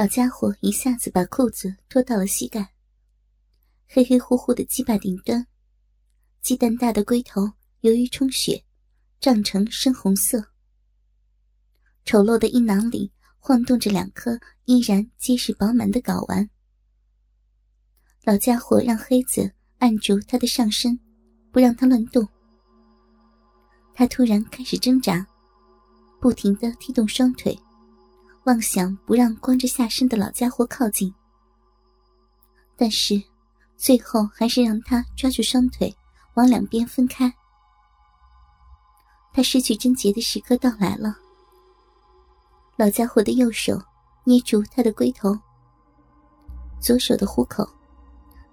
[0.00, 2.72] 老家伙一下子把裤子脱到了膝盖，
[3.86, 5.46] 黑黑乎乎的鸡巴顶端，
[6.40, 8.64] 鸡蛋大的龟头由于充血，
[9.20, 10.42] 胀成深红色。
[12.06, 16.48] 丑陋的阴囊里晃动着两颗依然结实饱满的睾丸。
[18.24, 20.98] 老家伙让黑子按住他的上身，
[21.52, 22.26] 不让他乱动。
[23.92, 25.26] 他突然开始挣扎，
[26.22, 27.54] 不停的踢动双腿。
[28.44, 31.14] 妄想不让光着下身的老家伙靠近，
[32.74, 33.22] 但是
[33.76, 35.94] 最后还是让他抓住双腿
[36.34, 37.32] 往两边分开。
[39.32, 41.16] 他失去贞洁的时刻到来了。
[42.76, 43.80] 老家伙的右手
[44.24, 45.38] 捏住他的龟头，
[46.80, 47.68] 左手的虎口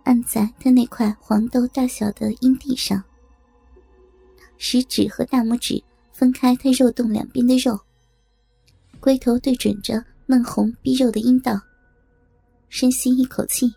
[0.04, 3.02] 按在他那块黄豆大小的阴蒂上，
[4.58, 5.82] 食指和大拇指
[6.12, 7.80] 分开他肉洞两边的肉。
[9.08, 11.58] 龟头对准着嫩红逼肉的阴道，
[12.68, 13.74] 深吸一口气，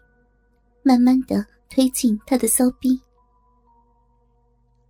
[0.82, 3.00] 慢慢的推进他的骚逼。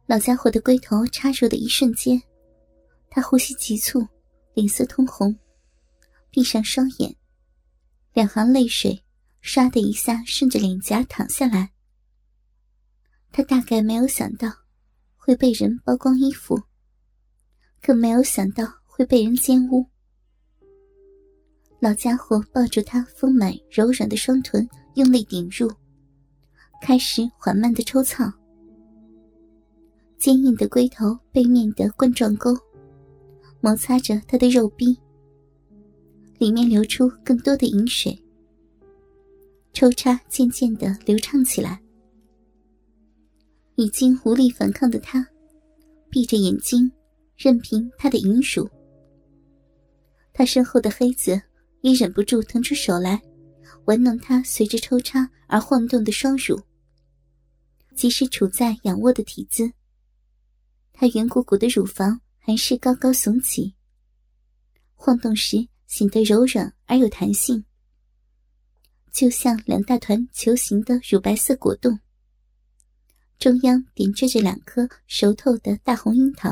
[0.07, 2.19] 老家伙的龟头插入的一瞬间，
[3.11, 4.03] 他呼吸急促，
[4.55, 5.39] 脸色通红，
[6.31, 7.15] 闭上双眼，
[8.15, 8.99] 两行泪水
[9.43, 11.71] 唰的一下顺着脸颊淌下来。
[13.31, 14.49] 他大概没有想到
[15.17, 16.63] 会被人剥光衣服，
[17.83, 19.85] 更没有想到会被人奸污。
[21.81, 25.67] 老家伙抱住她丰满柔软的双臀，用力顶入，
[26.83, 28.31] 开始缓慢的抽操。
[30.19, 32.55] 坚硬的龟头背面的冠状沟
[33.63, 34.95] 摩擦着他的肉壁，
[36.39, 38.15] 里面流出更多的饮水，
[39.73, 41.81] 抽插渐渐的流畅起来。
[43.77, 45.27] 已经无力反抗的他，
[46.11, 46.93] 闭着眼睛，
[47.39, 48.69] 任凭他的淫辱。
[50.35, 51.41] 他身后的黑子。
[51.83, 53.21] 也忍不住腾出手来，
[53.87, 56.61] 玩弄他随着抽插而晃动的双乳。
[57.97, 59.73] 即使处在仰卧的体姿，
[60.93, 63.75] 他圆鼓鼓的乳房还是高高耸起，
[64.95, 67.65] 晃动时显得柔软而有弹性，
[69.11, 71.99] 就像两大团球形的乳白色果冻。
[73.39, 76.51] 中央点缀着两颗熟透的大红樱桃。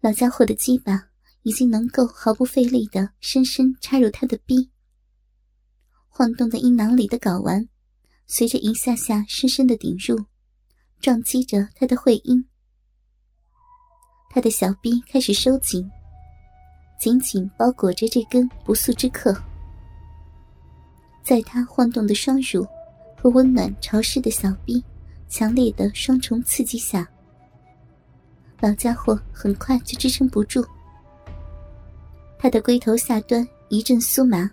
[0.00, 1.09] 老家伙的鸡巴。
[1.42, 4.70] 已经能够毫不费力的深深插入他的逼，
[6.08, 7.66] 晃动的阴囊里的睾丸，
[8.26, 10.22] 随着一下下深深的顶入，
[11.00, 12.44] 撞击着他的会阴。
[14.28, 15.90] 他的小逼开始收紧，
[17.00, 19.34] 紧紧包裹着这根不速之客。
[21.24, 22.66] 在他晃动的双乳
[23.16, 24.82] 和温暖潮湿的小逼
[25.28, 27.08] 强烈的双重刺激下，
[28.60, 30.62] 老家伙很快就支撑不住。
[32.42, 34.50] 他的龟头下端一阵酥麻，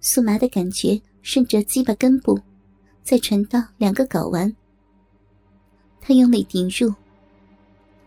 [0.00, 2.40] 酥麻的感觉顺着鸡巴根部，
[3.02, 4.50] 再传到两个睾丸。
[6.00, 6.90] 他用力顶入，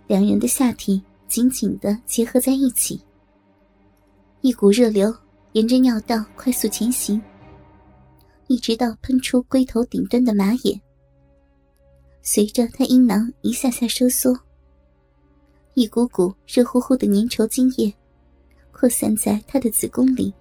[0.08, 3.00] 两人的下体紧紧的结合在一起，
[4.42, 5.16] 一股热流
[5.52, 7.22] 沿着尿道快速前行，
[8.48, 10.82] 一直到喷出龟头顶端的马眼。
[12.24, 14.36] 随着他阴囊一下下收缩，
[15.76, 17.94] 一股股热乎乎的粘稠精液。
[18.80, 20.32] 扩散在他的子宫里，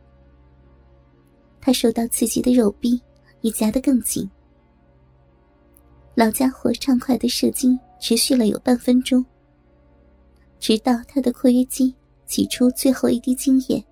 [1.59, 3.01] 他受到刺激的肉壁
[3.41, 4.31] 也夹得更紧。
[6.15, 9.25] 老家伙畅快的射精持续了有半分钟，
[10.61, 11.95] 直到他的括约肌
[12.27, 13.83] 挤出最后一滴精液，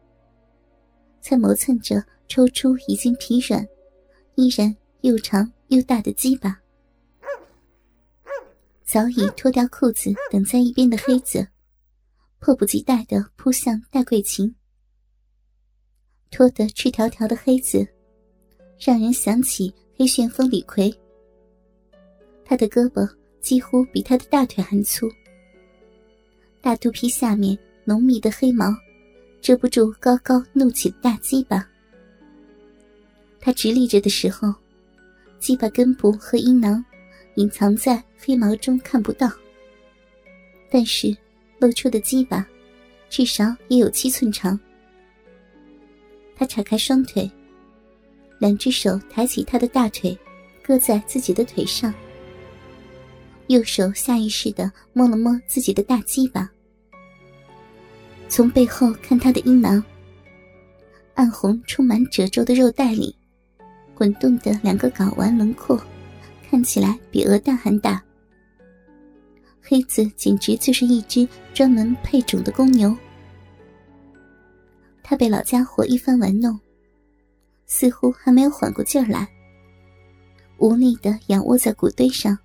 [1.23, 3.67] 才磨蹭着抽出已经疲软、
[4.35, 6.61] 依然又长又大的鸡巴。
[8.85, 11.49] 早已脱掉裤子等在一边的黑子。
[12.45, 14.55] 迫不及待的扑向戴桂琴，
[16.31, 17.89] 脱得赤条条的黑子，
[18.79, 20.95] 让人想起黑旋风李逵。
[22.45, 23.11] 他的胳膊
[23.41, 25.11] 几乎比他的大腿还粗，
[26.61, 28.67] 大肚皮下面浓密的黑毛，
[29.41, 31.67] 遮不住高高怒起的大鸡巴。
[33.41, 34.55] 他直立着的时候，
[35.41, 36.85] 鸡巴根部和阴囊
[37.37, 39.33] 隐藏在黑毛中看不到，
[40.71, 41.17] 但是。
[41.65, 42.47] 露出的鸡巴，
[43.09, 44.61] 至少也有七寸长。
[46.37, 47.31] 他叉开双腿，
[48.39, 50.15] 两只手抬起他的大腿，
[50.63, 51.95] 搁在自己的腿上。
[53.47, 56.51] 右手下意识的摸了摸自己的大鸡巴，
[58.29, 59.83] 从背后看他的阴囊，
[61.15, 63.17] 暗红充满褶皱的肉带里，
[63.95, 65.83] 滚动的两个睾丸轮廓，
[66.51, 68.03] 看起来比鹅蛋还大。
[69.67, 72.95] 黑子简直就是一只专门配种的公牛。
[75.03, 76.61] 他被老家伙一番玩弄，
[77.65, 79.27] 似乎还没有缓过劲儿来，
[80.59, 82.39] 无力的仰卧在谷堆上，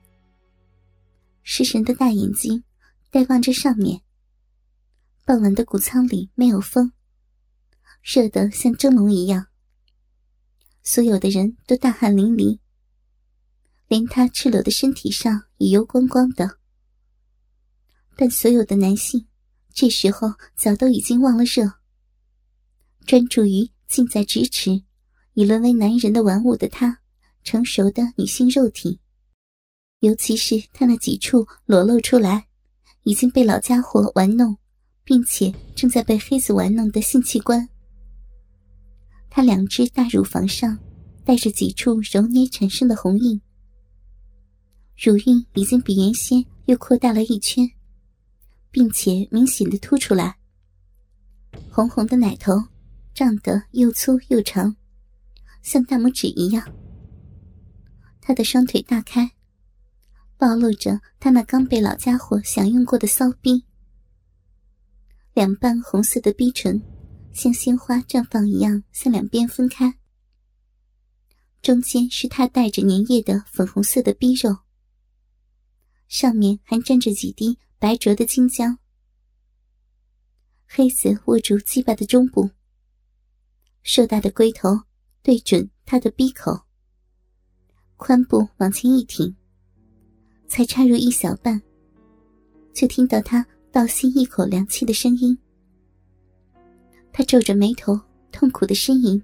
[1.44, 2.63] 失神的大眼睛
[3.12, 4.01] 呆望着上面。
[5.25, 6.94] 傍晚的谷仓里没有风，
[8.01, 9.48] 热得像蒸笼一样。
[10.83, 12.60] 所有的人都大汗淋漓，
[13.89, 16.60] 连他赤裸的身体上也油光光的。
[18.19, 19.25] 但所有的男性
[19.74, 21.71] 这时候早都已经忘了热，
[23.06, 24.83] 专注于近在咫尺、
[25.36, 27.00] 已沦为男人的玩物的他
[27.45, 29.00] 成熟的女性肉体，
[30.01, 32.45] 尤其是他那几处裸露出来
[33.04, 34.57] 已经被老家伙玩弄。
[35.06, 37.68] 并且正在被黑子玩弄的性器官，
[39.27, 40.77] 他两只大乳房上
[41.25, 43.42] 带着几处揉捏产生的红印，
[44.95, 47.68] 乳晕已经比原先又扩大了一圈，
[48.71, 50.38] 并且明显的凸出来。
[51.71, 52.54] 红红的奶头
[53.13, 54.75] 胀得又粗又长，
[55.62, 56.68] 像大拇指一样。
[58.21, 59.31] 他的双腿大开，
[60.38, 63.66] 暴露着他那刚被老家伙享用过的骚逼。
[65.33, 66.81] 两瓣红色的逼唇，
[67.33, 69.95] 像鲜花绽放一样向两边分开。
[71.62, 74.57] 中间是他带着粘液的粉红色的逼肉，
[76.07, 78.77] 上面还沾着几滴白灼的金浆。
[80.67, 82.49] 黑子握住鸡巴的中部，
[83.83, 84.81] 硕大的龟头
[85.23, 86.59] 对准他的鼻口，
[87.97, 89.33] 髋部往前一挺，
[90.45, 91.61] 才插入一小半，
[92.73, 93.45] 就听到他。
[93.71, 95.37] 倒吸一口凉气的声音，
[97.13, 97.97] 他皱着眉头，
[98.31, 99.21] 痛苦的呻吟。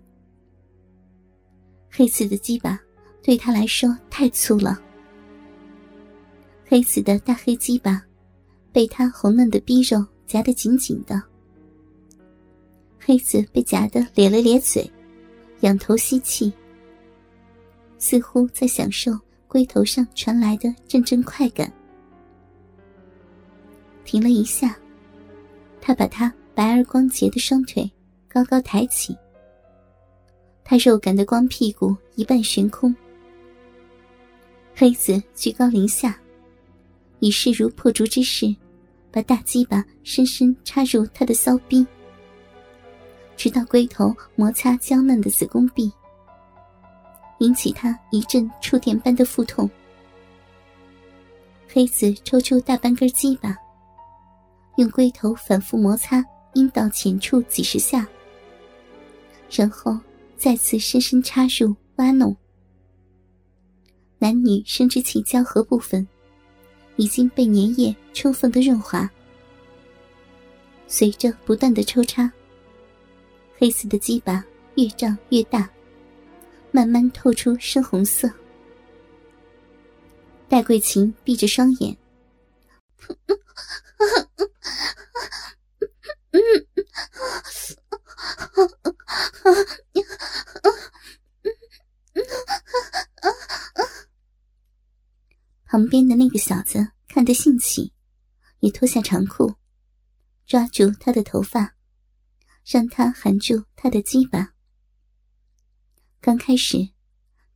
[1.90, 2.80] 黑子的鸡巴
[3.24, 4.80] 对他来说太粗了。
[6.63, 8.06] 黑子的大黑鸡巴
[8.75, 11.24] 被他红嫩的逼肉夹得紧紧的。
[13.00, 14.86] 黑子被夹得咧了咧嘴，
[15.62, 16.51] 仰头吸气，
[17.98, 19.18] 似乎在享受
[19.48, 21.72] 龟头上传来的阵阵快感。
[24.04, 24.77] 停了一下，
[25.80, 27.89] 他把他白而光洁的双腿
[28.27, 29.16] 高高抬起，
[30.66, 32.94] 他肉感的光屁股一半悬空。
[34.75, 36.19] 黑子居高临下，
[37.19, 38.54] 以势如破竹之势，
[39.16, 41.88] 把大鸡巴深深插入他的骚逼，
[43.38, 45.90] 直到龟头摩擦娇嫩的子宫壁，
[47.40, 49.70] 引起他一阵触电般的腹痛。
[51.66, 53.56] 黑子抽出大半根鸡巴。
[54.76, 56.22] 用龟头反复摩擦
[56.54, 58.06] 阴道前处几十下，
[59.50, 59.98] 然后
[60.36, 62.36] 再次深深插入挖弄。
[64.20, 66.06] 男女生殖器交合部分
[66.96, 69.10] 已经被粘液充分的润滑。
[70.88, 72.32] 随着不断的抽插，
[73.58, 74.46] 黑色的鸡巴
[74.76, 75.68] 越胀越大，
[76.72, 78.32] 慢慢透出深红色。
[80.48, 81.98] 戴桂琴闭着双眼。
[95.75, 97.92] 旁边的那个小子看得兴起，
[98.62, 99.54] 也脱下长裤，
[100.45, 101.75] 抓住他的头发，
[102.63, 104.54] 让他含住他的鸡巴。
[106.22, 106.77] 刚开始，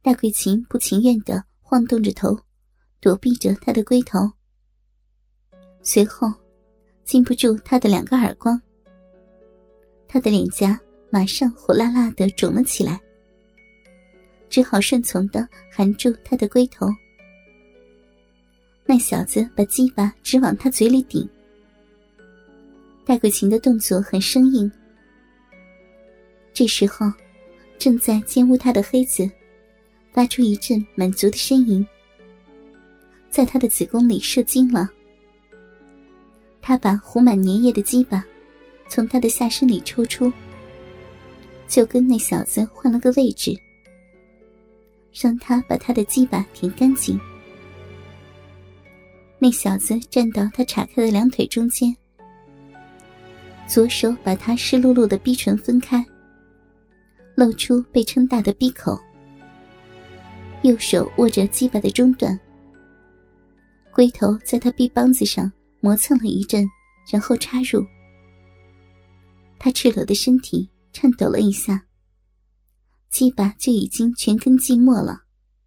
[0.02, 2.38] 戴桂琴不情愿的晃动着头，
[3.00, 4.30] 躲避着他的龟头。
[5.82, 6.30] 随后，
[7.06, 8.62] 禁不住他的两个耳光，
[10.10, 10.78] 他的脸颊
[11.10, 13.00] 马上火辣辣的肿了起来，
[14.50, 16.86] 只好顺从的含住他的龟头。
[18.90, 21.30] 那小子把鸡巴直往他嘴里顶，
[23.06, 24.72] 戴桂琴的动作很生硬。
[26.52, 27.06] 这时候，
[27.78, 29.30] 正在奸污他的黑子，
[30.12, 31.86] 发出一阵满足的呻吟，
[33.30, 34.90] 在他的子宫里射精了。
[36.60, 38.26] 他把糊满粘液的鸡巴
[38.88, 40.34] 从他的下身里抽出，
[41.68, 43.56] 就跟那小子换了个位置，
[45.14, 47.20] 让他把他的鸡巴舔干净。
[49.42, 51.96] 那小子站到他岔开的两腿中间，
[53.66, 56.06] 左手把他湿漉漉的逼唇分开，
[57.36, 59.00] 露出被撑大的逼口；
[60.64, 62.38] 右手握着鸡巴的中段，
[63.94, 66.70] 龟头在他逼帮子上磨蹭了一阵，
[67.10, 67.82] 然后插入。
[69.58, 71.86] 他赤裸的身体颤抖了一下，
[73.10, 75.22] 鸡巴就已经全根浸没了。